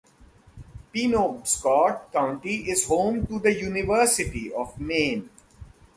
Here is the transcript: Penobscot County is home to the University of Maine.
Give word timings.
Penobscot 0.91 2.11
County 2.11 2.67
is 2.71 2.87
home 2.87 3.27
to 3.27 3.37
the 3.37 3.53
University 3.53 4.51
of 4.51 4.79
Maine. 4.81 5.29